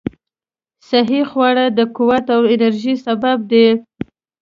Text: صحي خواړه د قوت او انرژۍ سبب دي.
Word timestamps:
صحي 0.87 1.21
خواړه 1.29 1.65
د 1.77 1.79
قوت 1.95 2.25
او 2.35 2.41
انرژۍ 2.53 2.95
سبب 3.05 3.37
دي. 3.51 3.67